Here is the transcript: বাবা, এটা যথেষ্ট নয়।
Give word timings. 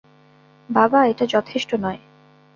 বাবা, 0.69 0.99
এটা 1.05 1.25
যথেষ্ট 1.25 1.69
নয়। 1.75 1.99